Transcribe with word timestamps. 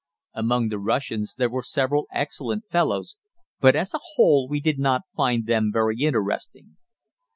Among 0.33 0.69
the 0.69 0.79
Russians 0.79 1.35
there 1.35 1.51
were 1.51 1.61
several 1.61 2.07
excellent 2.11 2.65
fellows, 2.67 3.17
but 3.59 3.75
as 3.75 3.93
a 3.93 3.99
whole 4.15 4.47
we 4.49 4.59
did 4.59 4.79
not 4.79 5.03
find 5.15 5.45
them 5.45 5.69
very 5.71 5.99
interesting. 5.99 6.77